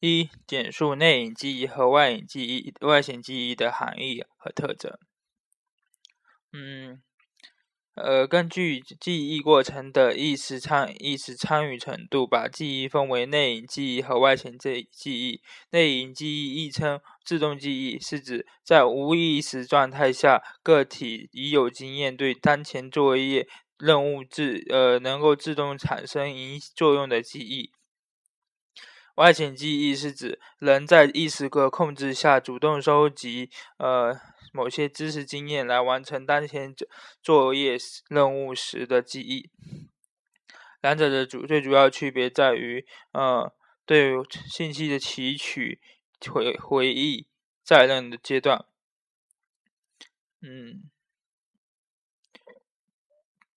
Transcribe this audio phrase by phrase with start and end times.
[0.00, 4.98] 一、简述内隐记忆和外隐记忆、外显记忆的含义和特征。
[6.52, 7.00] 嗯。
[7.96, 15.42] 呃，根据记忆过程的意识参意识参与程度，把记忆分为内隐记忆和外显记记忆。
[15.70, 23.46] 内隐记忆亦称自动记忆，是指在无意识状态下，个体已有经验，对当前作业
[23.76, 27.72] 任务自呃能够自动产生影作用的记忆。
[29.20, 34.18] 外显记忆是指人在意识的控制下，主动收集呃。
[34.52, 36.74] 某些知识经验来完成当前
[37.22, 39.48] 作业任务时的记忆，
[40.82, 43.54] 两者的主最主要区别在于，呃，
[43.86, 44.14] 对
[44.48, 45.80] 信息的提取、
[46.28, 47.28] 回回忆、
[47.62, 48.64] 再认的阶段。
[50.40, 50.90] 嗯，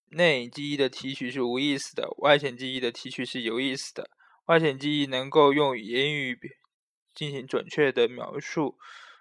[0.09, 4.11] 内隐记忆的提取是无意识的，外显记忆的提取是有意识的。
[4.45, 6.37] 外显记忆能够用言语
[7.13, 8.77] 进行准确的描述。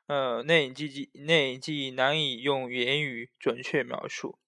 [0.06, 4.38] 呃，内隐记忆内隐记忆难以用言语准确描述。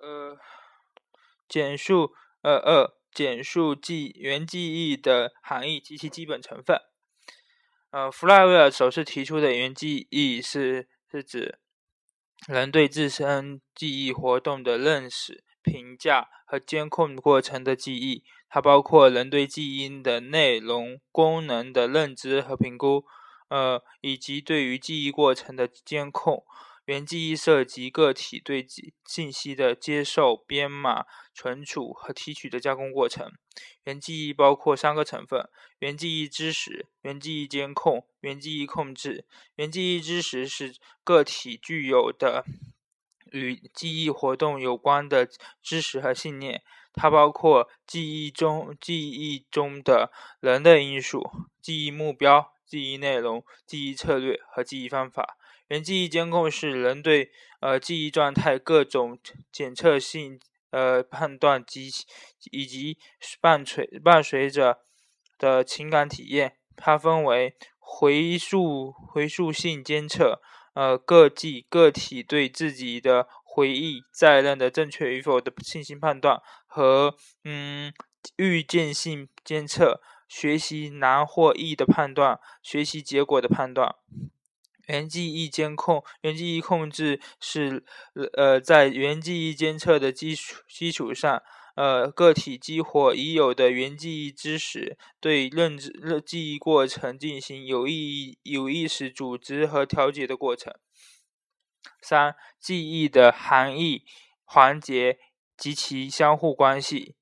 [0.00, 0.36] 呃，
[1.46, 6.80] 简述呃二简述记原记忆的含义及其基本成分。
[7.90, 11.60] 呃，弗莱威尔首次提出的原记忆是是指
[12.48, 18.24] 人对自身记忆活动的认识、评价和监控过程的记忆。
[18.48, 23.04] 它包括人对记忆的内容、功能的认知和评估，
[23.48, 26.44] 呃，以及对于记忆过程的监控。
[26.84, 28.66] 原记忆涉及个体对
[29.06, 33.32] 信息的接受、编码、存储和提取的加工过程。
[33.84, 39.24] 原记忆包括三个成分：原记忆知识、原记忆监控、原记忆控制。
[39.56, 42.44] 原记忆知识是个体具有的
[43.30, 45.28] 与记忆活动有关的
[45.62, 46.62] 知识和信念。
[46.92, 51.22] 它包括记忆中记忆中的人的因素、
[51.60, 55.38] 记忆目标、记忆内容、记忆策略和记忆方法。
[55.72, 59.18] 人记忆监控是人对呃记忆状态各种
[59.50, 60.38] 检测性
[60.68, 61.90] 呃判断及
[62.50, 62.98] 以及
[63.40, 64.80] 伴随伴随着
[65.38, 66.58] 的情感体验。
[66.76, 70.42] 它分为回溯回溯性监测，
[70.74, 73.26] 呃各记个体对自己的。
[73.54, 77.92] 回忆在任的正确与否的信心判断和嗯
[78.36, 83.94] 预见性监测，学习难或易的判断，学习结果的判断。
[84.86, 87.84] 原记忆监控、原记忆控制是
[88.36, 91.42] 呃在原记忆监测的基础基础上，
[91.76, 100.74] 呃个体激活已有的原记忆知识，对认知记忆过程进行有意义有意识组织和调节的过程。
[102.00, 104.04] 三、记忆的含义、
[104.44, 105.18] 环节
[105.56, 107.14] 及其相互关系。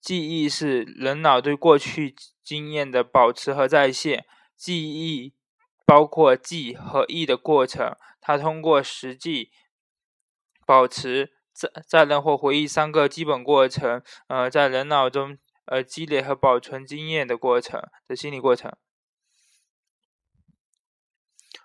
[0.00, 4.26] 记忆是人脑对过去经验的保持和再现。
[4.56, 5.32] 记忆
[5.84, 9.50] 包括记和忆的过程，它通过实际、
[10.66, 18.74] 保持、在在人或回忆三个基本过程，呃，在人脑中呃积累和保存经验的过程的心理过程。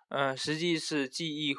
[0.10, 1.56] 嗯，实际是记忆。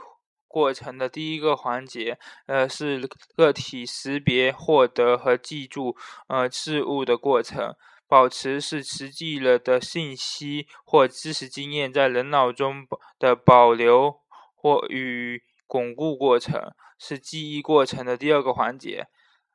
[0.53, 5.97] 过程的第一个环节，呃，是个体识别、获得和记住
[6.27, 7.77] 呃事物的过程。
[8.11, 12.85] 保持是实际了的信息或知识经验在人脑中
[13.21, 14.17] 的保留
[14.57, 19.07] 或与巩固过程，是记忆过程的第二个环节。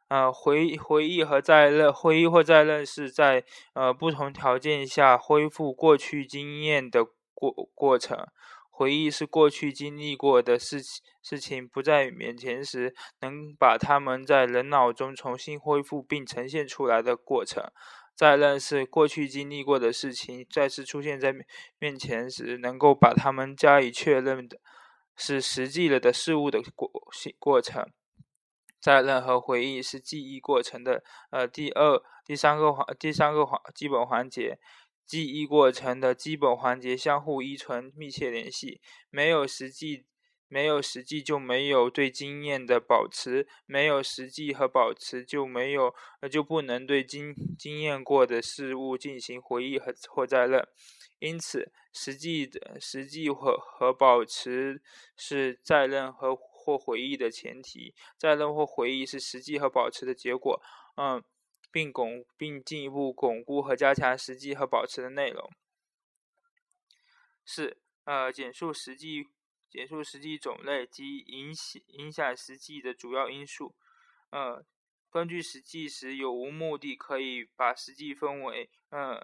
[0.07, 3.43] 呃，回回忆和再认，回忆或再认是在
[3.73, 8.25] 呃不同条件下恢复过去经验的过过程。
[8.69, 17.63] 回忆是过去经历过的事情，事情不在面前时，能把它们在人脑中重新恢复并呈现出来的过程。
[18.15, 21.33] 再认识过去经历过的事情再次出现在
[21.77, 24.59] 面前时，能够把它们加以确认的，
[25.17, 26.89] 是实际了的事物的过
[27.37, 27.91] 过程。
[28.79, 34.59] 再认和回忆是记忆过程的呃第二、第三个环、第三个环基本环节。
[35.05, 38.81] 记忆过程的基本环节相互依存、密切联系。
[39.11, 40.05] 没有实际，
[40.55, 45.93] 没有实际就没有对经验的保持；没有实际和保持，就没有，
[46.31, 50.65] 就不能对经经验过的事物进行回忆和或再认。
[51.19, 54.81] 因此，实际的实际和和保持
[55.17, 57.93] 是再认和或回忆的前提。
[58.17, 60.61] 再认或回忆是实际和保持的结果。
[60.95, 61.21] 嗯。
[61.71, 65.51] 并巩并进一步巩固和加强实际和保持的内容。
[67.43, 67.75] 四、
[68.05, 69.27] 呃，简述实际，
[69.75, 73.75] 简述实际种类及影响影响实际的主要因素。
[74.29, 74.65] 呃，
[75.09, 79.21] 根据实际时有无目的，可以把实际分为嗯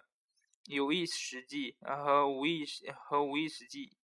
[0.66, 3.98] 有意实际和无意和无意实际。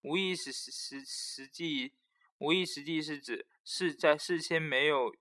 [0.00, 1.92] 无意实实实际，
[2.38, 5.14] 无意实际是指是在事先没有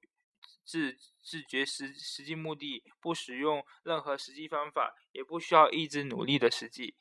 [0.63, 6.95] 自自觉实实际目的，不使用任何实际方法，也不需要意志努力的实际。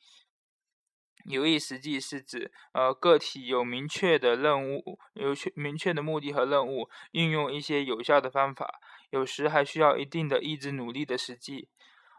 [1.29, 8.79] 有意实际是指，呃，个体有明确的任务，有确明确的目的和任务，运用一些有效的方法，
[9.11, 11.69] 有时还需要一定的意志努力的实际。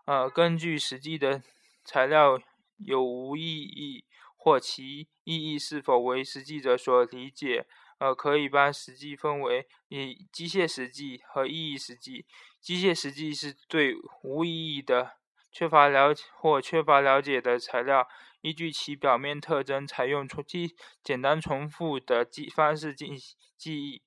[0.07, 1.43] 呃，根据实际的
[1.85, 2.41] 材料
[2.79, 4.05] 有无意义
[4.37, 7.67] 或其意义是否为实际者所理解，
[7.99, 12.27] 呃，可以把实际分为以机械实际和意义实际。
[12.61, 15.15] 机械实际是对无意义的、
[15.51, 18.07] 缺乏了解或缺乏了解的材料。
[18.41, 24.03] 依据其表面特征，采用重记简单重复的记方式进行记忆。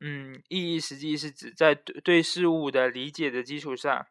[0.00, 4.06] 嗯，意义实际是指在对对事物的理解的基础上，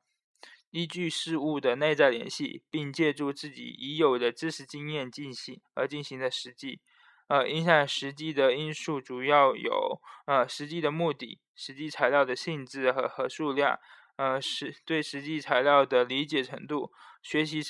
[0.71, 6.81] 依据事物的内在联系，并借助自己已有的知识经验进行而进行的实际。
[7.27, 13.77] 呃，影响实际的因素主要有呃实际的目的、实际材料的性质和和数量。
[14.15, 16.91] 呃，实对实际材料的理解程度、
[17.23, 17.61] 学习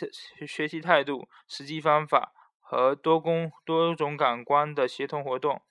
[0.46, 5.62] 学习态度、实际方法和多工多种感官的协同活动。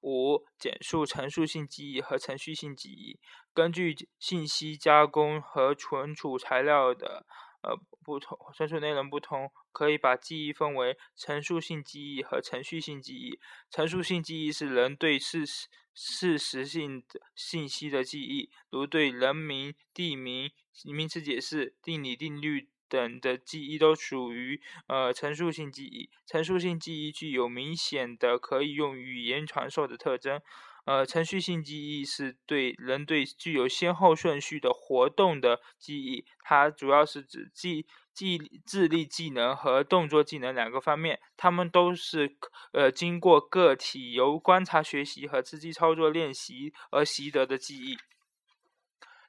[0.00, 3.20] 五、简述陈述性记忆和程序性记忆，
[3.52, 7.26] 根据信息加工和存储材料的
[7.62, 13.38] 呃不同，存储内容不同，可以把记忆分为陈述性记忆和程序性记忆。
[13.70, 15.68] 陈述性记忆是人对事实。
[15.94, 20.50] 事实性的信息的记忆，如对人名、地名、
[20.86, 26.08] 名词解释、定理、定律等的记忆，都属于呃陈述性记忆。
[26.24, 30.40] 陈述性记忆具有明显的可以用语言传授的特征。
[30.84, 42.36] 呃，程序性记忆是对人对具有先后顺序的活动的记忆，它主要是指记记智力技能和动作技能两个方面，它们都是
[42.72, 47.96] 呃经过个体由观察学习和实际操作练习而习得的记忆。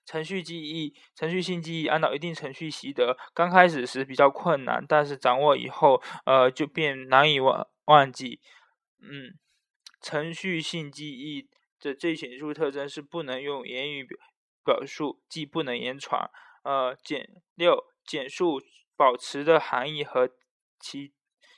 [0.06, 8.42] 程序记忆、程序性记忆按照一定程序习得，刚开始时比较困难，但是掌握以后，呃，就变难以忘忘记。
[9.00, 9.38] 嗯。
[10.04, 14.18] 程序性记忆的最显著特征是不能用言语表
[14.64, 16.30] 表述，即不能言传。
[16.64, 18.62] 呃，简六简述
[18.96, 20.30] 保持的含义和
[20.80, 21.14] 其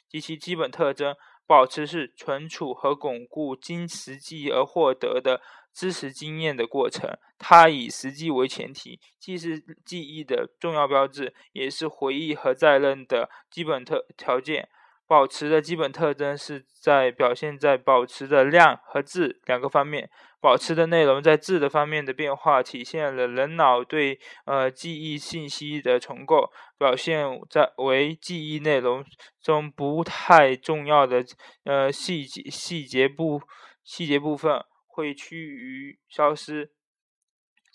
[0.07, 1.15] 及其基本特征。
[1.47, 7.07] 保持是存储和巩固经实际而获得的知识经验的过程，
[7.37, 14.67] 它以实际为前提，既是记忆的重要标志，也是回忆和再认的基本特条件。
[15.07, 20.09] 保持的基本特征是在表现在保持的量和质两个方面。
[20.41, 29.03] 保持的内容在质的方面的变化，体现了人脑对呃记忆信息的重构，表现在为记忆内容
[29.41, 31.25] 中不太重要的
[31.63, 33.41] 呃细节细节部
[33.83, 36.74] 细节部分会趋于消失。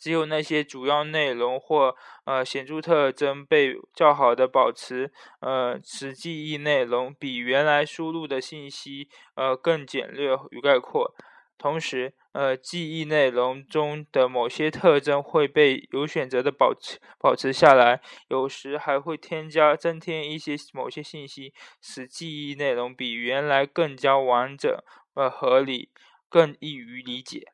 [0.01, 1.95] 只有那些主要内容或
[2.25, 11.15] 呃显著特征被较好的保持，呃，使记忆内容比原来输入的信息呃更简略与概括。
[11.59, 21.53] 同时，呃，记忆内容中的某些特征会被有选择的保持保持下来，有时还会添加增添一些某些信息，
[21.83, 24.75] 使记忆内容比原来更加完整、
[25.13, 25.91] 呃合理、
[26.31, 27.53] 更易于理解。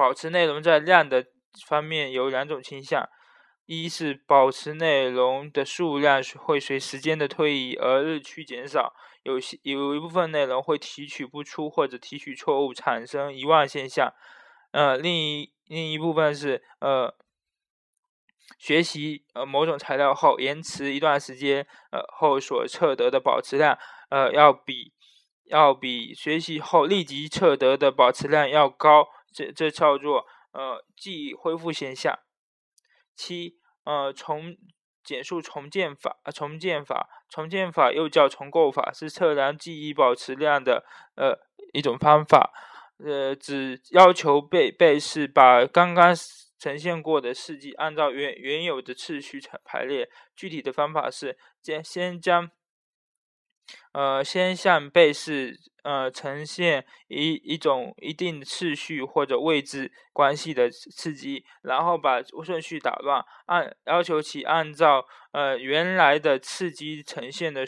[0.00, 1.26] 保持内容在量的
[1.66, 3.06] 方面有两种倾向：
[3.66, 14.08] 一是保持内容的数量会随时间的推移而日趋减少，有些有一部分内容会提取不出或者提取错误，产生遗忘现象；
[14.70, 17.14] 呃，另一另一部分是呃
[18.58, 23.78] 学习呃某种材料后，延迟一段时间呃后所测得的保持量
[24.08, 24.94] 呃要比
[25.44, 29.06] 要比学习后立即测得的保持量要高。
[29.32, 32.18] 这这叫做呃记忆恢复现象。
[33.14, 34.56] 七呃重
[35.02, 40.84] 简述重建法，重建法重建法又叫重构法，是测量记忆保持量的
[41.16, 41.38] 呃
[41.72, 42.52] 一种方法。
[42.98, 46.14] 呃，只要求被被试把刚刚
[46.58, 50.10] 呈现过的事迹按照原原有的次序排列。
[50.36, 52.50] 具体的方法是先先将。
[53.92, 67.64] 呃，先向被试呃呈现一一种一定次序或者位置关系的刺激，然后把顺序打乱，按要求其按照呃原来的刺激呈现的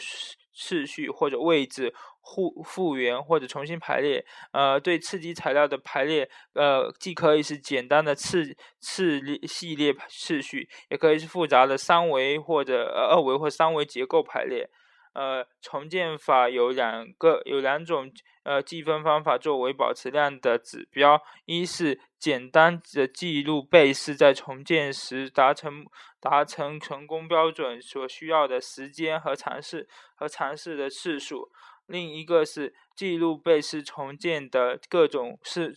[0.55, 4.25] 次序或者位置复复原或者重新排列。
[4.51, 14.69] 呃，对刺激材料的排列，呃，既可以是简单的次次列系列次序，也可以是复杂的三维或者二维或三维结构排列。
[15.13, 18.11] 呃，重建法有两个，有两种
[18.43, 21.21] 呃计分方法作为保持量的指标。
[21.45, 25.85] 一是简单的记录贝氏在重建时达成
[26.19, 31.49] 达成成功标准所需要的时间和尝试和尝试的次数；
[31.85, 35.75] 另一个是记录贝氏重建的各种是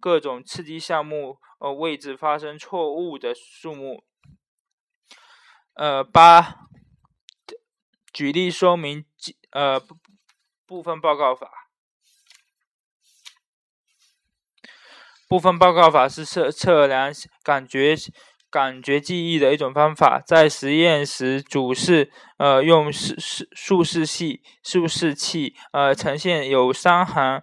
[0.00, 4.02] 各种刺激项目呃位置发生错误的数目。
[5.74, 6.67] 呃，八。
[8.18, 9.04] 举例说明，
[9.52, 9.80] 呃，
[10.66, 11.68] 部分报告法。
[15.28, 17.12] 部分报告法是测测量
[17.44, 17.94] 感觉
[18.50, 20.20] 感觉记忆的一种方法。
[20.26, 27.40] 在实验时，主是呃用视视数视器数视器呃呈现有三行。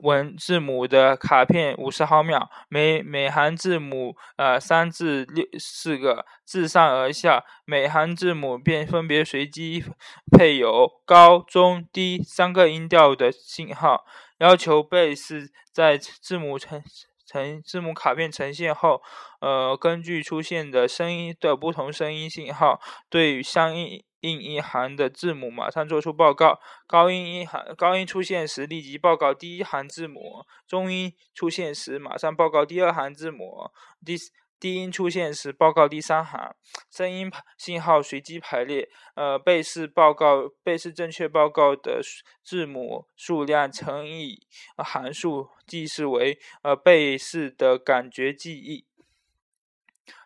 [0.00, 9.84] 文字母的卡片五十毫秒，每每行字母呃三至六四个，自上而下，每行字母便分别随机
[10.30, 14.04] 配有高、中、低三个音调的信号。
[14.38, 16.82] 要求贝是在字母呈
[17.26, 19.02] 呈字母卡片呈现后，
[19.40, 24.02] 呃，根据出现的声音的不同声音信号，对相应。
[24.20, 26.60] 应一行的字母马上做出报告。
[26.86, 33.70] 高音一行高音出现时，立即报告第一行字母；中音出现时，马上报告第二行字母；
[34.04, 34.16] 低
[34.58, 36.54] 低音出现时，报告第三行。
[36.90, 38.90] 声音信号随机排列。
[39.14, 42.00] 呃，背试报告背试正确报告的
[42.44, 44.46] 字母数量乘以
[44.76, 48.84] 函数，记式为呃背试的感觉记忆。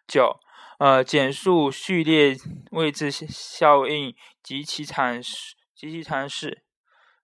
[0.09, 0.41] 九。
[0.85, 2.37] 呃，简述序列
[2.73, 6.63] 位置效应及其阐释及其阐释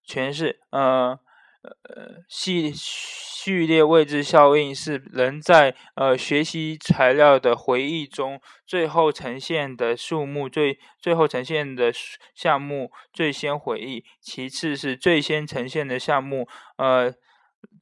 [0.09, 0.61] 诠释。
[0.71, 1.21] 呃
[1.61, 11.93] 呃，序序列位置效应是人在呃学习材料的回忆中，最后呈现的数目最最后呈现的
[12.35, 16.49] 项目最先回忆，其次是最先呈现的项目，
[16.79, 17.13] 呃，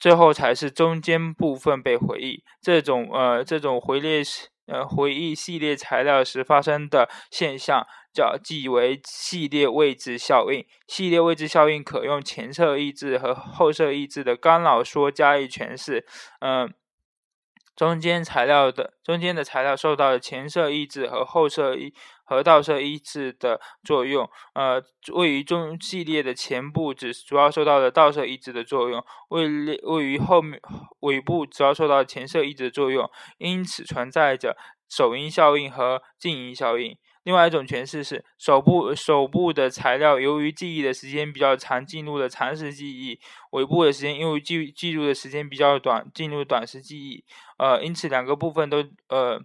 [0.00, 2.42] 最后才是中间部分被回忆。
[2.61, 4.49] 这种呃这种回列是。
[4.68, 10.64] 呃，回忆系列材料时发生的现象，叫即为系列位置效应。
[10.87, 16.06] 系列位置效应可用前摄抑制和后摄抑制的干扰说加以诠释。
[16.40, 16.72] 嗯。
[17.78, 21.94] 中间材料的中间的材料受到了前摄抑制和后摄抑
[22.25, 24.82] 和倒摄抑制的作用，呃，
[25.12, 29.47] 位于中系列的前部只主要受到了倒摄抑制的作用，位
[29.85, 30.61] 位于后面
[31.02, 33.08] 尾部主要受到前摄抑制的作用，
[33.38, 34.56] 因此存在着
[34.88, 36.99] 首因效应和静因效应。
[37.28, 43.20] 另外一种诠释是，首部首部的材料由于记忆的时间比较长，进入了长时记忆；
[43.50, 47.23] 尾部的时间因为记记录的时间比较短，进入短时记忆。
[47.58, 48.78] 呃，因此两个部分都
[49.11, 49.38] 呃，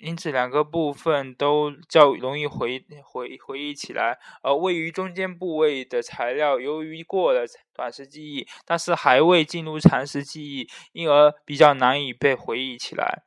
[0.00, 4.18] 因此两个部分都较容易回回回忆起来。
[4.42, 13.22] 而位于中间部位的材料，由于过了短时记忆，但是还未进入长时记忆，因而比较难以被回忆起来。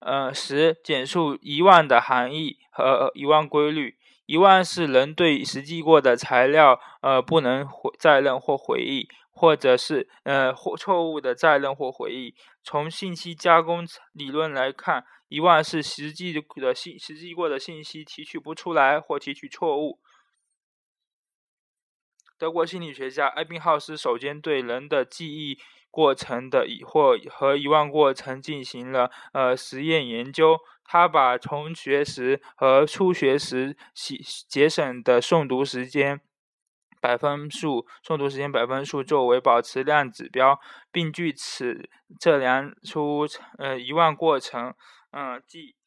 [0.00, 3.96] 呃，十简述遗忘的含义和遗忘规律。
[4.24, 12.34] 遗忘是人对实际过的材料，呃，不能再认或回忆，或者是呃或错误的再认或回忆。
[12.62, 20.00] 从信息加工理论来看，遗忘是实际的信实际过的信息提取不出来或提取错误。
[22.38, 25.58] 德国心理学家艾宾浩斯首先对人的记忆。
[25.90, 34.18] 过程的遗或和遗忘过程进行了呃实验研究，他把从学时和初学时节
[34.48, 36.20] 节省的诵读时间
[37.00, 40.60] 百分数诵读时间百分数作为保持量指标，
[40.92, 41.88] 并据此
[42.20, 43.26] 测量出
[43.58, 44.74] 呃遗忘过程，
[45.12, 45.79] 嗯即。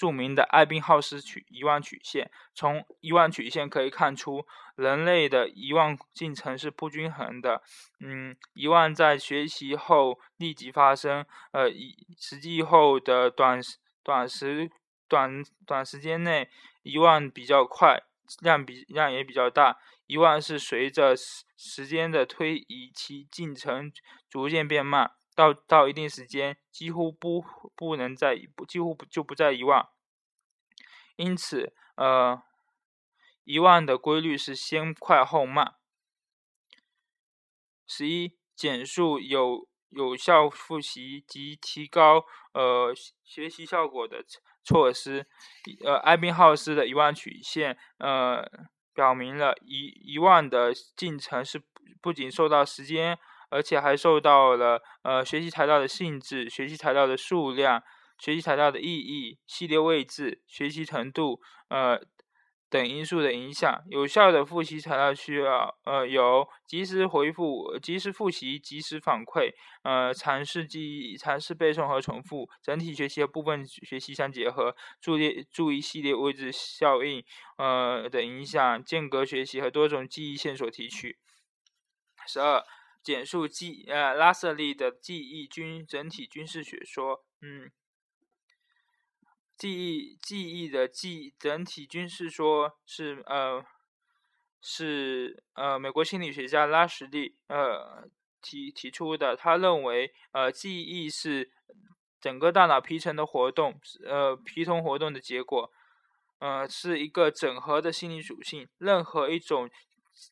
[0.00, 7.62] 著名的艾宾浩斯曲遗忘曲线，从遗忘曲线可以看出，人类的遗忘进程是不均衡的。
[7.98, 11.68] 嗯，遗忘在学习后立即发生，呃，
[12.18, 13.60] 实际后的短
[14.02, 14.70] 短时
[15.06, 16.48] 短短时间内
[16.82, 18.00] 遗忘比较快，
[18.40, 19.76] 量比量也比较大。
[20.06, 23.92] 遗忘是随着时时间的推移，其进程
[24.30, 25.10] 逐渐变慢。
[25.40, 27.42] 到到一定时间，几乎不
[27.74, 29.88] 不能再不几乎不就不再遗忘。
[31.16, 32.42] 因此，呃，
[33.44, 35.76] 遗忘的规律是先快后慢。
[37.86, 42.94] 十一，简述有有效复习及提高呃
[43.24, 44.22] 学习效果的
[44.62, 45.26] 措施。
[45.82, 48.46] 呃，艾宾浩斯的遗忘曲线呃
[48.92, 51.62] 表明了遗遗忘的进程是
[52.00, 53.18] 不仅受到时间，
[53.50, 57.82] 而且还受到了呃学习材料的性质、学习材料的数量、
[58.18, 62.00] 学习材料的意义、系列位置、学习程度呃。
[62.72, 69.50] 等因素的影响，有效的复习材料需要呃有及时回复、及时复习、及时反馈，
[69.82, 77.24] 呃尝试记忆、尝试背诵和重复，整体学习和部分学习相结合，注意注意系列位置效应
[77.58, 81.18] 呃的影响，间隔学习和多种记忆线索提取。
[82.24, 82.62] 十二，
[83.02, 87.70] 简述记呃拉瑟利的记忆军整体军事学说，嗯。
[89.56, 93.62] 记忆记忆的记忆整体军事说是呃
[94.62, 98.08] 是呃美国心理学家拉什利呃
[98.40, 99.36] 提提出的。
[99.36, 101.50] 他认为呃记忆是
[102.18, 105.70] 整个大脑皮层的活动呃皮层活动的结果，
[106.38, 108.66] 呃是一个整合的心理属性。
[108.78, 109.68] 任何一种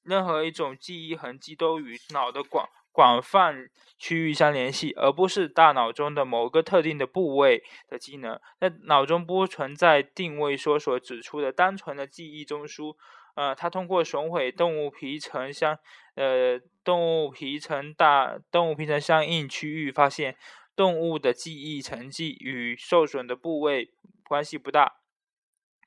[0.03, 2.69] 任何一种记忆痕迹都与脑的广。
[2.91, 8.41] 广泛区域相联系，而不是大脑中的某个特定的部位的机能。
[8.59, 12.97] 在脑中不存在定位说所指出的单纯的记忆中枢。
[13.37, 15.79] 呃，它通过损毁动物皮层相
[16.17, 20.37] 呃动物皮层大动物皮层相应区域，发现
[20.75, 23.93] 动物的记忆成绩与受损的部位
[24.25, 24.97] 关系不大，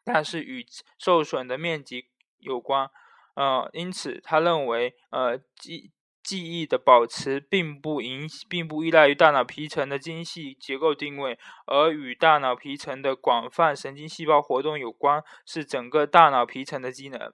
[0.06, 0.66] 但是与
[0.98, 2.06] 受损的面积
[2.40, 2.90] 有关。
[3.36, 5.92] 呃，因此他认为呃记。
[6.24, 17.34] 记忆的保持并不影，并不依赖于大脑皮层的精细结构定位，而与大脑皮层的广泛神经细胞活动有关，是整个大脑皮层的机能。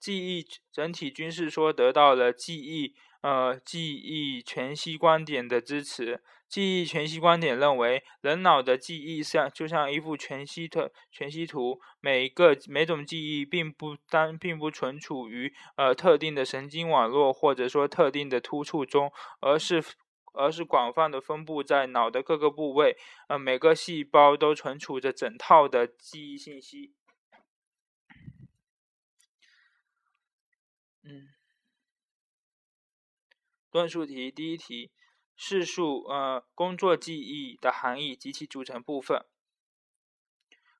[0.00, 2.94] 记忆整体均是说得到了记忆。
[3.24, 6.22] 呃，记忆全息观点的支持。
[6.46, 19.82] 记忆全息观点认为，人脑的记忆像就像一幅全息的全息图，每个每种记忆并不单并不存储于呃特定的神经网络或者说特定的突触中，而是
[20.34, 22.98] 而是广泛的分布在脑的各个部位。
[23.28, 26.92] 呃，每个细胞都存储着整套的记忆信息。
[31.02, 31.33] 嗯。
[33.74, 34.92] 论述题第一题，
[35.34, 39.26] 叙述呃工作记忆的含义及其组成部分。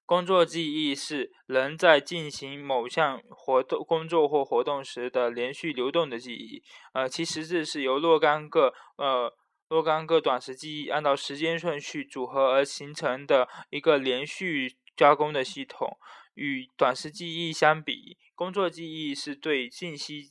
[0.06, 6.62] 工作记忆是人在进行某项活动、工作或活动时的连续流动的记忆。
[6.92, 9.36] 呃，其实质是由若干个呃
[9.68, 15.98] 若干个短时记忆按照时间顺序组合而形成的一个连续加工的系统。
[16.34, 20.28] 与短时记忆相比，工作记忆是对信息。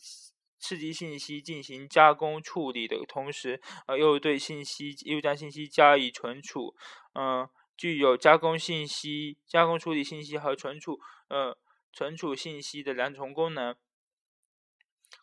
[0.64, 6.74] 刺激信息进行加工处理的同时，呃，又对信息又将信息加以存储，
[7.16, 10.98] 嗯，具有加工信息、加工处理信息和存储，
[11.28, 11.58] 呃，
[11.92, 13.76] 存储信息的两重功能。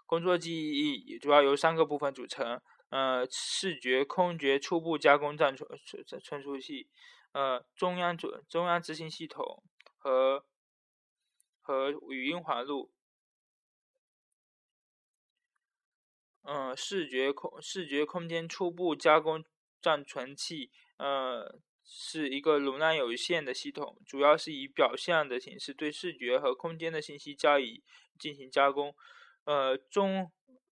[0.04, 6.90] 工作记忆主要由三个部分组成，呃，视觉、空觉、初步加工暂存存存储器，
[7.32, 9.62] 呃，中央主中央执行系统
[9.96, 10.44] 和
[11.62, 12.92] 和语音环路。
[16.42, 19.44] 嗯，视觉空视觉空间初步加工
[19.80, 27.82] 暂存器，呃，是一个容量有限的系统，主要是以表象的形式对视觉和空间的信息加以
[28.18, 28.94] 进行加工。
[29.44, 30.32] 呃，中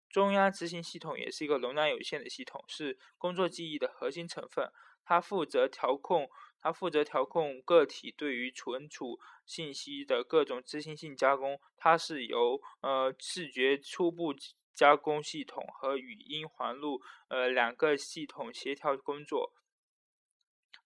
[0.10, 4.72] 中央执行系统也是一个容量有限的系统，是工作记忆的核心成分。
[5.04, 6.30] 它负责调控，
[6.62, 11.60] 它负责调控个体对于存储信息的各种执行性加工。
[11.76, 14.34] 它是由呃视觉初步。
[14.78, 19.52] 加工系统和语音环路，呃，两个系统协调工作，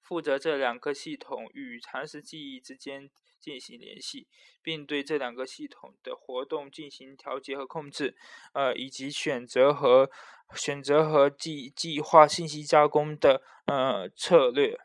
[0.01, 4.29] 负责这两个系统与长时记忆之间进行联系，
[4.61, 8.15] 并对这两个系统的活动进行调节和控制，
[8.53, 10.09] 呃，以及选择和
[10.55, 14.79] 选择和计计划信息加工的呃策略。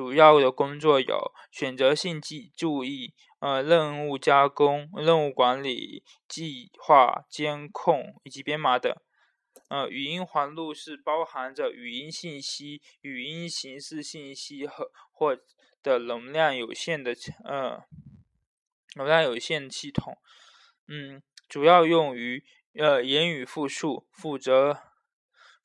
[0.00, 3.12] 主要的工作有选择性记注意。
[3.38, 8.90] 呃，任务加工、任务管理、计划、监控以及编码等。
[9.68, 15.36] 呃，语音环路是包含着语音信息、语音形式信息和或
[15.82, 17.82] 的容量有限的呃
[18.94, 20.16] 容量有限系统。
[20.88, 24.78] 嗯，主要用于呃言语复述，负责。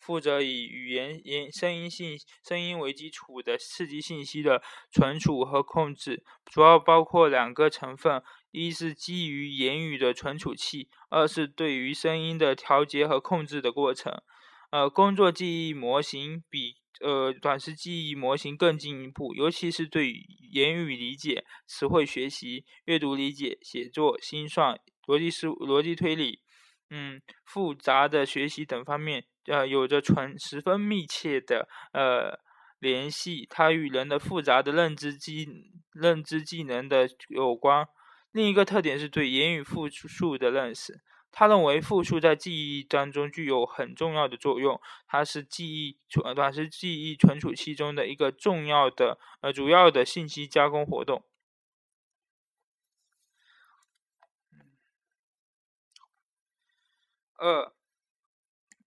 [0.06, 2.16] 负责以语言、言声音信
[2.48, 14.22] 声音为基础的刺激信息的存储和控制，主要包括两个成分：一是基于言语的存储器，二是对于声音的调节和控制的过程。
[14.70, 20.14] 呃，工作记忆模型比呃短时记忆模型更进一步，尤其是对
[20.52, 26.42] 言语理解、词汇学习、阅读理解、写作、心算、逻辑思逻辑推理，
[26.92, 32.40] 嗯，复杂的学习等方面，呃，有着纯十分密切的呃
[32.80, 33.48] 联系。
[33.50, 35.48] 它与人的复杂的认知技
[35.92, 37.88] 认知技能的有关。
[38.32, 41.02] 另一个特点是对言语复述的认识。
[41.38, 51.24] 他认为复述在记忆当中具有很重要的作用，它是记忆存短时记忆存储器中的一个重要的呃主要的信息加工活动。
[57.38, 57.74] 二，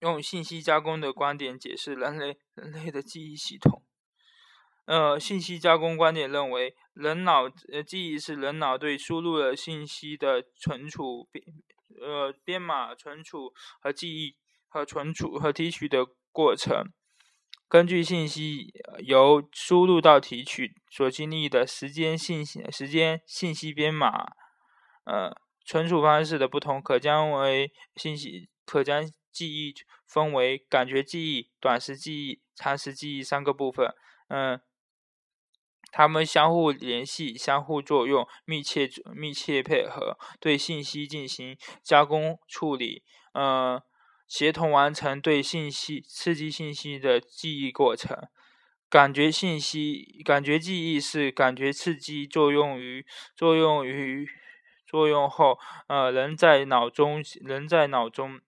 [0.01, 3.83] 用信息加工的观点解释人类人类的记忆系统。
[4.87, 11.45] 呃，信息加工观点认为，人脑呃记忆是人脑对输入了信息的存储编。
[12.01, 14.37] 呃，编码、存储和记忆
[14.69, 16.93] 和存储和提取的过程，
[17.69, 18.73] 根据信息
[19.05, 24.27] 由输入到提取所经历的时间信息时间信息编码，
[25.05, 25.35] 呃，
[25.67, 29.03] 存储方式的不同，可将为信息可将
[29.39, 29.75] 记忆
[30.07, 33.95] 分为感觉记忆、短时记忆、长时记忆三个部分。
[34.29, 34.61] 嗯。
[35.91, 43.83] 它们相互联系、相互作用、密切密切配合，对信息进行加工处理，呃，
[44.27, 48.29] 协同完成对信息刺激信息的记忆过程。
[48.91, 54.29] 感觉信息、感觉记忆是感觉刺激作用于作用于
[54.87, 58.41] 作用后，呃，人在脑中人在脑中。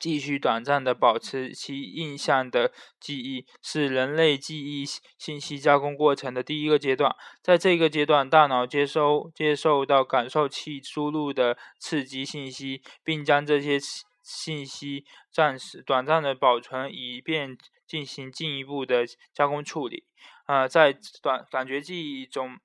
[0.00, 4.84] 继续短暂的保持其印象的记忆，是人类记忆
[5.18, 7.14] 信息加工过程的第一个阶段。
[7.42, 13.78] 在这个阶段，大脑接收接受到感受器输入的刺激信息，并将这些
[14.22, 20.06] 信息暂时短暂的保存，以便进行进一步的加工处理。
[20.46, 22.58] 啊，在短感觉记忆中，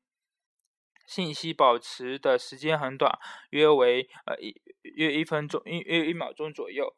[1.05, 3.19] 信息保持的时间很短，
[3.49, 4.55] 约为呃一
[4.95, 6.95] 约一分钟一约一秒钟左右。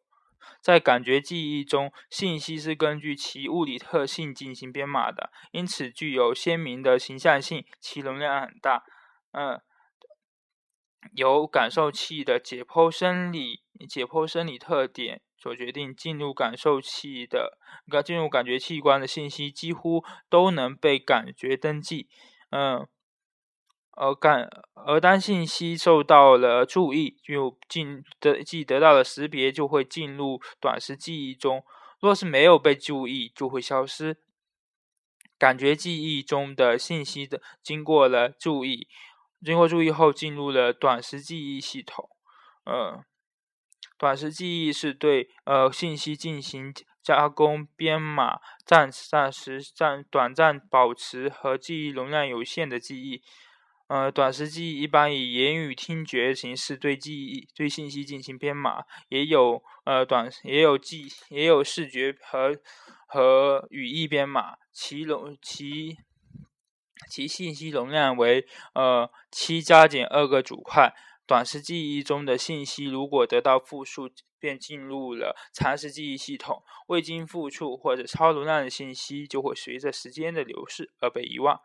[0.62, 8.84] 在感觉记忆中，信息是根据其物理特性进行编码的，因此具有鲜明的形象性，其容量很大。
[9.32, 9.62] 嗯，
[11.14, 17.58] 由感受器的解剖生理解剖生理特点所决定，进入感受器的
[18.04, 22.08] 进入感觉器官的信息几乎都能被感觉登记。
[22.50, 22.88] 嗯。
[24.00, 24.48] 而感
[24.86, 31.66] 而当信息受到了注意，就进得即得到了识别，就会进入短时记忆中。
[32.00, 34.18] 若是没有被注意，就会消失。
[35.40, 38.88] 感觉记忆中的信息的经过了注意，
[39.44, 42.08] 经过注意后进入了短时记忆系统。
[42.66, 43.04] 呃，
[43.98, 53.24] 短时记忆是对呃信息进行加工、编码、暂暂时暂短暂保持和记忆容量有限的记忆。
[53.88, 62.58] 呃，短时记忆一般以言语、听觉形式对记忆、对信息进行编码，也有呃短也有记也有视觉和
[63.08, 65.98] 和语义编码，其容其
[67.10, 70.94] 其信息容量为呃七加减二个主块。
[71.26, 81.60] 短时记忆中的信息如果得到复述，便进入了长时记忆系统；未经复述或者超容量的信息，就会随着时间的流逝而被遗忘。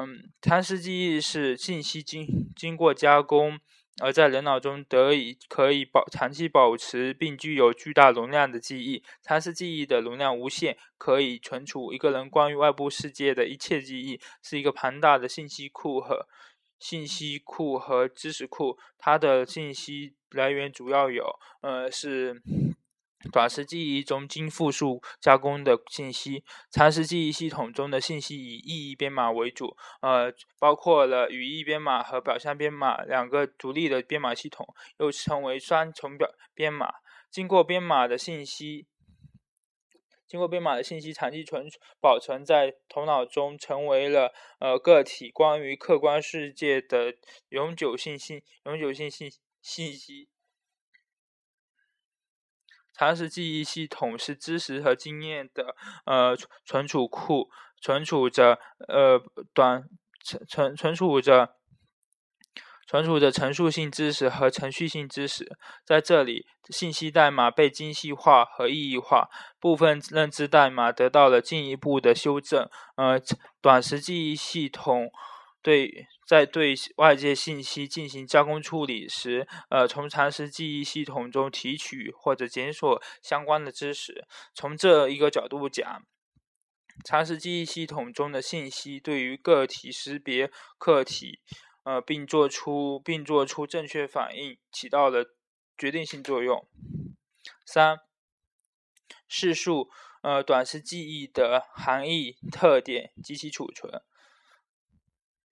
[0.00, 3.60] 嗯，长时记忆是信息经经过加工，
[4.02, 9.04] 而在人脑中得以可以保长期保持并具有巨大容量的记忆。
[9.20, 16.26] 长时记忆的容量无限，可以存储一个人关于外部世界的一切记忆，是一个庞大的信息库和
[16.78, 18.78] 信息库和知识库。
[18.96, 22.40] 它的信息来源主要有，呃，是。
[23.32, 34.66] 短时记忆中经复数加工的信息，长时记忆系统中的信息以意义编码为主，呃，包括了语义编码和表象编码两个独立的编码系统，
[34.98, 36.94] 又称为双重表编码。
[37.30, 38.86] 经过编码的信息，
[40.26, 41.66] 经过编码的信息长期存
[42.00, 47.14] 保存在头脑中，成为了呃个体关于客观世界的
[47.50, 49.30] 永久性信永久性信
[49.60, 50.28] 信息。
[53.00, 56.36] 长时记忆系统是知识和经验的呃
[56.66, 57.48] 存储库，
[57.80, 58.58] 存储着
[58.88, 59.18] 呃
[59.54, 59.84] 短
[60.22, 61.54] 存存存储着
[62.86, 65.56] 存储着陈述性知识和程序性知识。
[65.82, 72.68] 在这里，信息代码被精细化和意义化，部分认知代码得到了进一步的修正。
[72.96, 73.18] 呃，
[73.62, 75.10] 短时记忆系统
[75.62, 84.28] 对在对外界信息进行加工处理时，呃，从常识记忆系统中提取或者检索相关的知识。
[84.54, 86.06] 从这一个角度讲，
[87.04, 91.40] 常识记忆系统中的信息对于个体识别客体，
[91.82, 95.34] 呃，并做出并做出正确反应，起到了
[95.76, 96.64] 决定性作用。
[97.66, 97.98] 三、
[99.26, 99.90] 叙述
[100.22, 104.00] 呃短时记忆的含义、特点及其储存。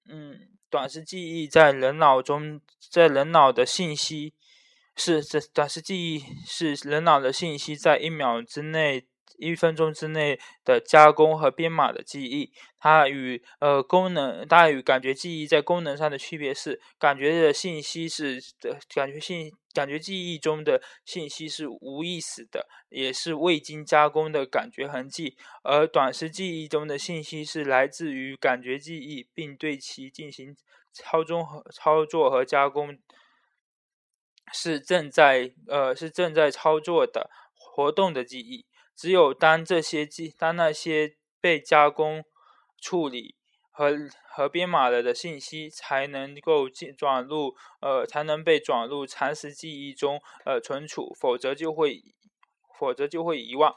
[0.09, 4.35] 嗯，短时记忆在人脑中，在人脑的信息
[4.97, 9.07] 是这短时记忆是人脑的信息在一秒之内。
[9.37, 30.57] 一分钟之内的加工和编码的记忆，它与呃功能，它与感觉记忆在功能上的区别是，感觉的信息是的感觉信感觉记忆中的信息是无意识的，也是未经加工的感觉痕迹，而短时记忆中的信息是来自于感觉记忆，并对其进行
[30.93, 32.99] 操纵和操作和加工，
[34.53, 38.67] 是正在呃是正在操作的活动的记忆。
[38.99, 42.25] 只有当这些记，当那些被加工、
[42.83, 43.37] 处理
[43.71, 43.97] 和
[44.29, 52.03] 和编码了的信息才能够进转入，呃，才能被转入常识记忆中，呃，存储，否则就会，
[52.77, 53.77] 否则就会遗忘。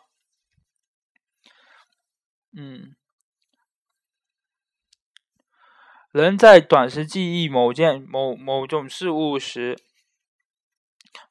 [2.58, 2.96] 嗯，
[6.12, 9.78] 人在短时记忆某件某某种事物时，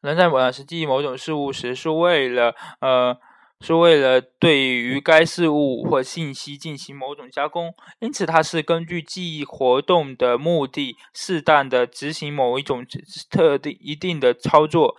[0.00, 3.20] 人在短时记忆某种事物时，是为了，呃。
[3.61, 12.85] 是为了对于该事物或信息进行某种加工，因此它是根据记忆活动的目的，适当的执行某一种
[13.31, 14.96] 特定一定的操作。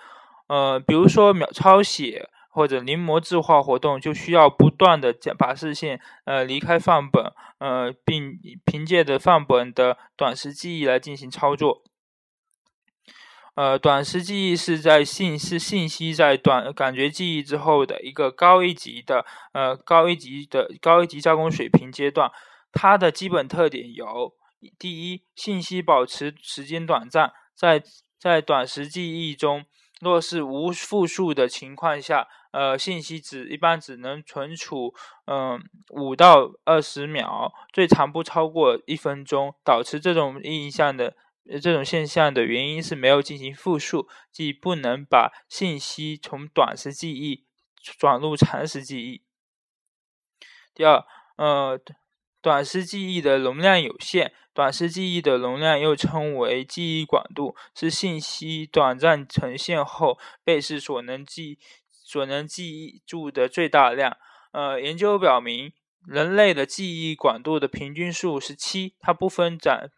[0.47, 11.81] 呃，比如说秒抄写或者临摹字画活动，就需要不断的将把视线呃离开范本，呃，并凭借着范本的短时记忆来进行操作。
[13.53, 22.31] 呃，短时记忆是在信是信息在短感觉记忆之后的一个高一级的呃高一级的高一级加工水平阶段。
[22.71, 24.33] 它的基本特点有：
[24.79, 27.83] 第一，信息保持时间短暂，在
[28.17, 29.65] 在短时记忆中，
[29.99, 34.93] 若是无复数的情况下，呃，信息只一般只能存储
[35.25, 39.53] 嗯五到二十秒，最长不超过一分钟。
[39.65, 41.15] 保持这种印象的。
[41.61, 47.45] 这种现象的原因是没有进行复述，即不能把信息从短时记忆
[47.81, 49.23] 转入长时记忆。
[50.73, 51.03] 第二，
[51.35, 51.81] 呃，
[52.41, 61.57] 短时记忆的容量有限，短时记忆的容量又称为记忆广度，是信息短暂呈现后被试所能记
[61.89, 64.15] 所能记住的最大量。
[64.51, 65.73] 呃，研究表明，
[66.05, 69.91] 人类的记忆广度的平均数是七，它不分展。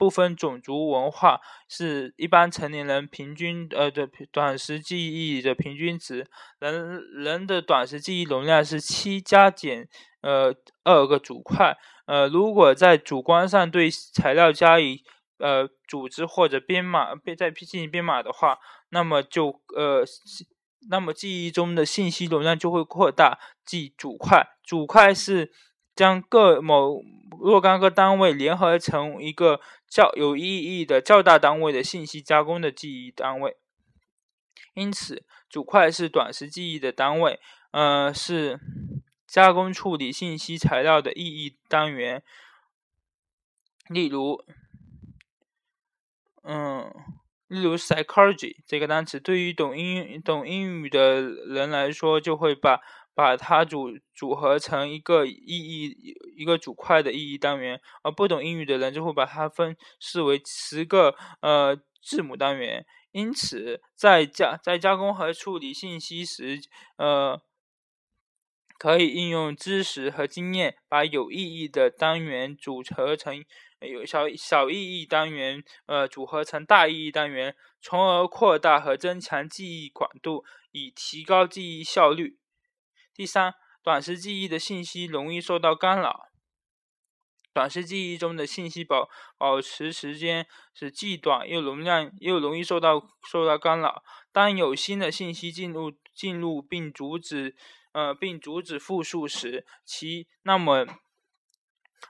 [0.00, 6.26] 部分种族文化是一般成年人平均呃的短时记忆的平均值。
[6.58, 9.86] 人人的短时记忆容量是七加减
[10.22, 11.76] 呃二个主块。
[12.06, 15.02] 呃，如果在主观上对材料加以
[15.38, 18.56] 呃组织或者编码，编再进行编码的话，
[18.88, 20.02] 那么就呃
[20.88, 23.38] 那么记忆中的信息容量就会扩大。
[23.66, 25.52] 即主块，主块是。
[25.96, 27.02] 将各某
[27.42, 29.60] 若干个单位联合成一个
[29.90, 30.42] 较有意
[30.80, 33.56] 义的较大单位的信息加工的记忆单位，
[34.74, 37.40] 因此主块是短时记忆的单位，
[37.72, 38.60] 呃，是
[39.26, 42.22] 加工处理信息材料的意义单元。
[43.88, 44.44] 例如，
[46.44, 46.94] 嗯，
[47.48, 52.80] 例如 psychology 这个单词，对于懂英懂英语的人来说，就会把。
[53.14, 62.86] 把它组组合成一个意义一个组块的意义单元，而不懂英语的人就会把它分视为十个呃字母单元。
[63.12, 66.60] 因此，在加在加工和处理信息时，
[66.96, 67.42] 呃，
[68.78, 73.44] 可以应用知识和经验，把有意义的单元组合成
[73.80, 82.39] 有小小意义单元，呃，组合成大意义单元，从而扩大和增强记忆广度，以提高记忆效率。
[83.20, 83.52] 第三，
[83.82, 86.30] 短时记忆的信息容易受到干扰。
[87.52, 94.02] 短时记忆中的信息保保持时间是既短又容量又容易受到受到干扰。
[94.32, 97.54] 当有新的信息进入进入并阻止
[97.92, 100.86] 呃并阻止复述时，其那么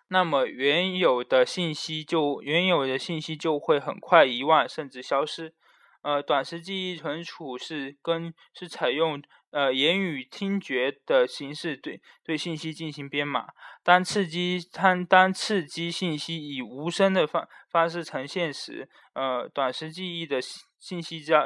[0.07, 5.57] 那么原有的信息就原有的信息就会很快遗忘甚至消失。
[6.03, 13.49] 呃，短时记忆存储是跟是采用呃言语听觉的形式对对信息进行编码。
[13.83, 20.41] 当刺激当当刺激信息以无声的方方式呈现时，呃，短时记忆的
[20.79, 21.45] 信息加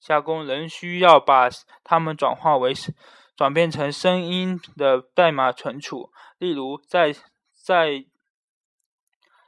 [0.00, 1.48] 加工仍需要把
[1.84, 2.72] 它们转化为
[3.36, 6.10] 转变成声音的代码存储。
[6.38, 7.14] 例如，在
[7.64, 8.04] 在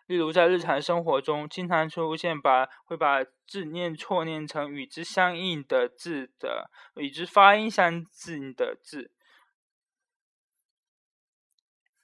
[0.06, 9.11] 例如，在日常生活中，经常出现把会把字念错念成与之相应的字的，与之发音相近的字。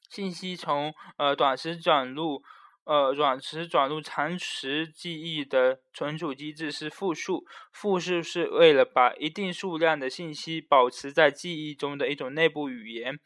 [0.08, 2.42] 信息从呃短时转入
[2.84, 7.46] 呃短时转入长时记忆的存储机制是复数。
[7.72, 13.20] 复数是为了把一定数量的信息保持在记忆中的一种内部语言。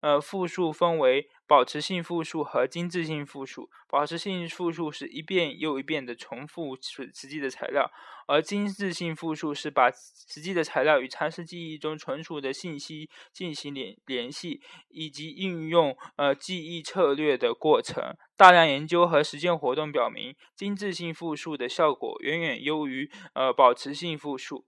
[0.00, 3.68] 呃，复数分为保持性复数和精致性复数。
[3.88, 7.90] 保持性复数是一遍又一遍的重复实实际的材料，
[8.28, 14.60] 而精致性复数是把实际的材料与长时记忆中存储的信息进行联联系，
[14.90, 18.14] 以及运用呃记忆策略的过程。
[18.36, 24.64] 大量研究和实践活动表明，精致性复数的效果远远优于呃保持性复数。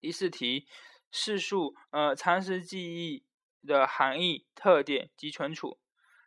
[0.00, 0.68] 第四题，
[1.10, 3.24] 试述呃长时记忆。
[3.66, 5.78] 的含义、特点及存储。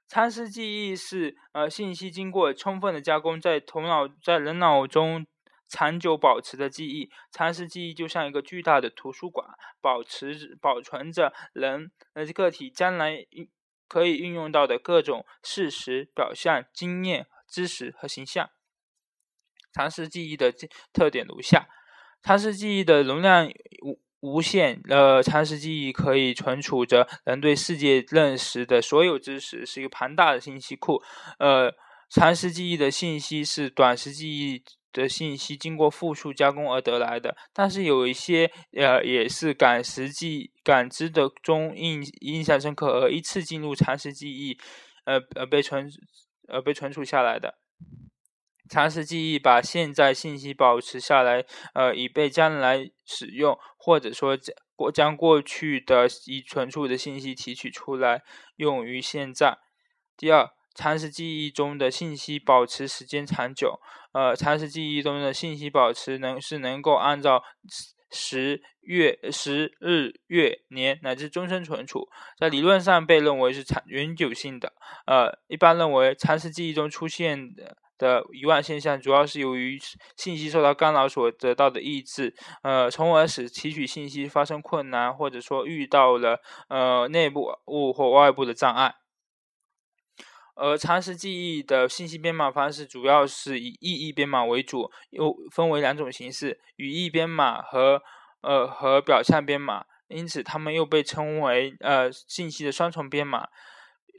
[0.08, 5.26] 长时记忆是呃信息经过充分的加工，在头脑在人脑中
[5.68, 7.12] 长久保持的记忆。
[7.32, 9.48] 长时记忆就像一个巨大的图书馆，
[9.80, 13.26] 保持保存着人呃个体将来
[13.88, 18.50] 可以运用到的各种事实、表象、经验、知识和形象。
[19.72, 20.52] 长时记忆的
[20.92, 21.68] 特点如下：
[22.24, 23.48] 长时记忆的容量。
[24.22, 31.02] 无限呃，长时记忆可以存储着人对世界认识的所有知识，是一个庞大的信息库。
[31.40, 31.74] 呃，
[32.10, 44.58] 长时记忆的信息是短时记忆的信息经过复数加工而得来的，但是有一些呃，也是感时记感知的中印印象深刻而一次进入长时记忆，
[45.06, 45.90] 呃呃被存
[46.48, 47.60] 呃被存储下来的。
[48.70, 58.22] 长时记忆把现在信息保持下来，呃，以备将来使用，或者说将过将过去的已存储的信息提取出来
[58.58, 59.58] 用于现在。
[60.16, 63.80] 第二，长时记忆中的信息保持时间长久，
[64.14, 67.44] 呃，长时记忆中的信息保持能是能够按照
[68.12, 72.08] 十月十日月年乃至终身存储，
[72.40, 74.74] 在理论上被认为是长永久性的。
[75.08, 77.78] 呃，一般认为长时记忆中出现的。
[78.00, 79.78] 的遗忘现象主要是由于
[80.18, 82.34] 信息受到干扰所得到的抑制，
[82.64, 88.96] 呃，从而使提取信息发生困难，或者说遇到了呃内部物或外部的障碍。
[90.56, 98.02] 而长时记忆的信息编码方式主要是以意义编码为主，又分为两种形式：语义编码和
[98.42, 99.86] 呃和表象编码。
[100.10, 103.48] 因此，它们又被称为呃信息的双重编码。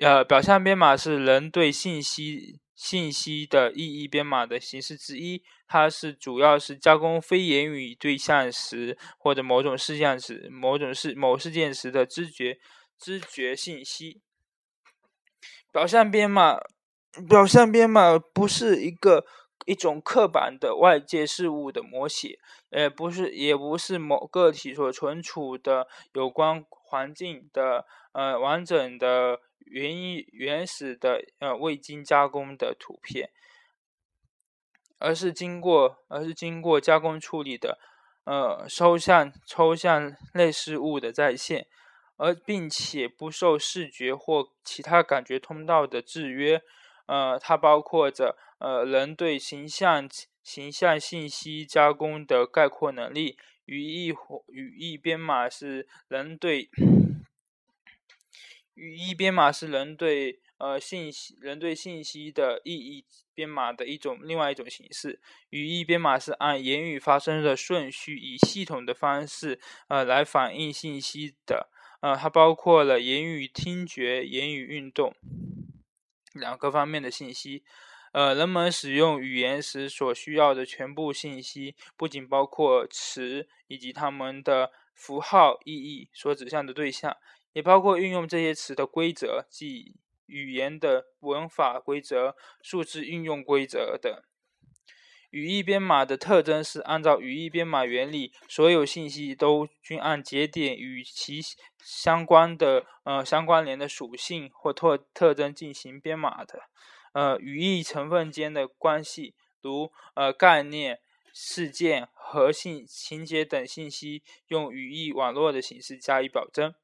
[0.00, 2.60] 呃，表象编码是人对信息。
[2.82, 12.58] 信息的意义编码的形式之一，它是主要是加工非言语对象时或者某种事项时、某种事某事件时的知觉
[12.98, 14.22] 知觉信息。
[15.70, 16.56] 表象编码，
[17.28, 19.26] 表象编码不是一个
[19.66, 22.38] 一种刻板的外界事物的摹写，
[22.70, 29.38] 呃，不是，也不是某个体所存储的有关环境的呃完整的。
[29.66, 33.30] 原一原始的呃未经加工的图片，
[34.98, 37.78] 而是经过而是经过加工处理的
[38.24, 41.66] 呃抽象抽象类似物的再现，
[42.16, 46.62] 而并且不受视觉或其他感觉通道的制约。
[47.06, 50.08] 呃，它包括着呃人对形象
[50.44, 53.36] 形象信息加工的概括能力。
[53.66, 56.68] 语义或语义编码是人对。
[58.80, 65.20] 语义编码是人对呃信息人对信息的意义编码的一种另外一种形式。
[65.50, 71.68] 语义编码是按言语发生的顺序，以系统的方式呃来反映信息的。
[72.00, 75.14] 呃，它包括了言语听觉、言语运动
[76.32, 77.62] 两个方面的信息。
[78.12, 87.14] 呃，人们使用语言时所需要的全部信息，不仅包括词以及它们的符号意义所指向的对象。
[87.52, 94.12] 也包括运用这些词的规则，即语言的文法规则、数字运用规则等。
[95.30, 101.40] 语义编码的特征是按照语义编码原理，所有信息都均按节点与其
[101.78, 106.62] 相关的呃相关联的属性或特特征进行编码的。
[107.12, 111.00] 呃，语义成分间的关系，如呃概念、
[111.32, 116.74] 事件和信情节等信息用语义网络的形式加以表征。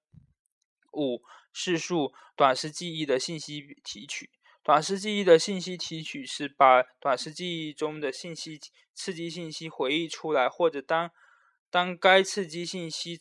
[0.96, 1.22] 五、
[1.52, 4.30] 叙述短时记忆的信息提取。
[4.62, 8.58] 短时记忆的信息提取是把短时记忆中的信息
[8.92, 11.12] 刺激信息回忆出来，或者当
[11.70, 13.20] 当该刺激信息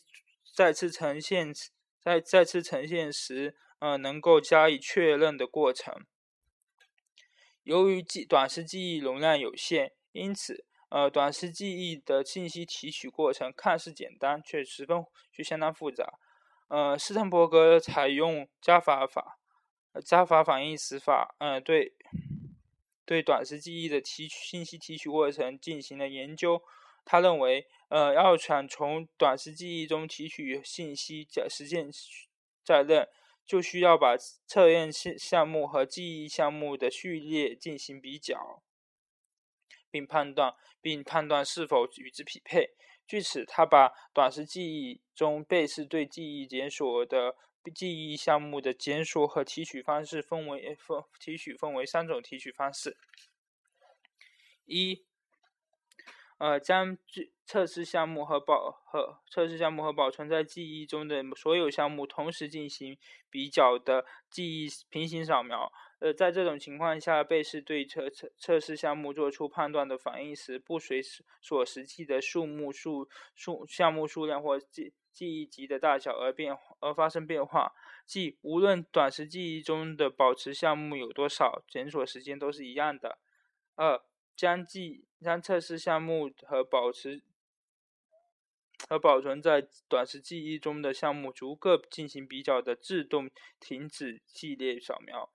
[0.52, 1.54] 再次呈现
[2.00, 6.04] 再再次呈现时，呃，能够加以确认的过程。
[7.62, 16.18] 由于记短时记忆容量有限，因此，呃，短时记忆的信息提取过程看似简单，却十分却相当复杂。
[16.68, 19.38] 呃，斯滕伯格采用加法法、
[20.04, 21.94] 加法反应时法，呃，对
[23.04, 26.62] 对短时记忆的提取信息提取过程进行了研究。
[27.04, 31.88] 他认为，呃，要想从短时记忆中提取信息，实现
[32.64, 33.08] 再认。
[33.46, 38.60] 就需要把测验项项目和记忆项目的序列进行比较，
[39.88, 42.70] 并判断并判断是否与之匹配。
[43.06, 47.36] 据此，他把短时记忆中贝氏对记忆检索的
[47.74, 52.96] 记忆项目的检索和提取方式分为分提取分为三种提取方式：
[54.64, 55.04] 一。
[56.38, 56.98] 呃，将
[57.46, 62.98] 测试项目和保和测试项目和保存在记忆中的所有项目同时进行
[63.30, 65.72] 比较的记忆平行扫描。
[65.98, 71.00] 呃，在这种情况下，被试对测测测试项目做出判断的反应时，不随
[71.40, 77.72] 所实际的数目数数项目数量或记记忆集的大小而变而发生变化。
[78.04, 83.18] 即无论短时记忆中的保持项目有多少，检索时间都是一样的。
[83.74, 84.02] 二
[84.36, 87.22] 将记将测试项目和保持
[88.86, 95.30] 和保存在短时记忆中的项目逐个进行比较的自动停止系列扫描，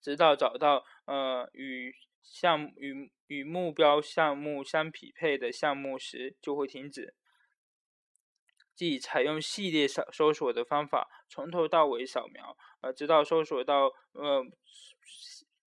[0.00, 7.14] 直到找到呃与项目与与目标项目相匹配的项目时就会停止。
[8.74, 14.44] 即采用系列搜搜索的方法，从头到尾扫描，呃，直到搜索到呃。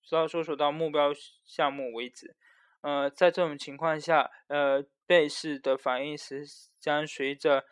[0.03, 1.13] 直到搜索到目标
[1.45, 2.35] 项目为止。
[2.81, 6.45] 呃，在这种情况下，呃，被试的反应时
[6.81, 7.63] 将随着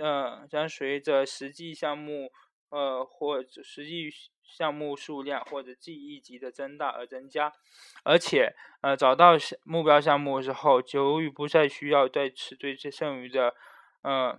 [0.00, 2.32] 呃将随着实际项目
[2.70, 4.08] 呃或者实际
[4.44, 7.52] 项目数量或者记忆级的增大而增加。
[8.02, 9.32] 而且，呃，找到
[9.64, 13.54] 目标项目之后，由于不再需要对此对这剩余的
[14.02, 14.38] 呃，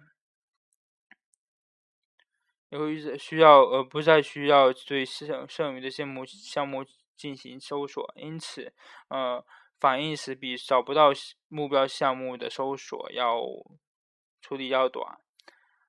[2.69, 6.85] 由于需要呃不再需要对剩剩余的项目项目。
[7.17, 8.73] 进行搜索，因此，
[9.07, 9.41] 呃，
[9.79, 11.11] 反应时比找不到
[11.47, 13.39] 目标项目的搜索要
[14.41, 15.17] 处理要短。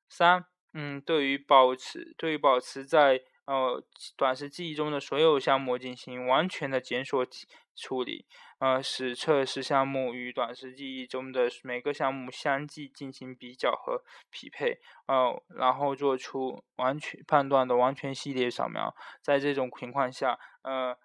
[0.09, 3.83] 三，嗯，对于保持对于保持在呃
[4.17, 7.27] 短时记忆中的所有项目进行完全的检索
[7.75, 8.27] 处理，
[8.59, 18.95] 呃，使测试项目与短时记忆中的每个项目相继进行比较和匹配，呃，然后做出完全判断的完全系列扫描。
[19.23, 20.99] 在这种情况下，呃。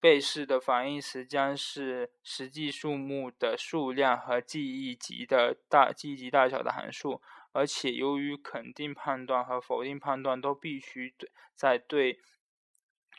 [0.00, 7.22] 被试的反应时将是实际数目的数量和记忆集的大记忆集大小的函数，
[7.54, 12.18] 而且由于肯定判断和否定判断都必须对在对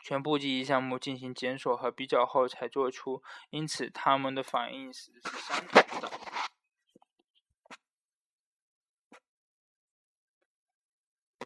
[0.04, 6.35] 全部记忆项目进行检索和比较后才做出，因此它们的反应时是相同的。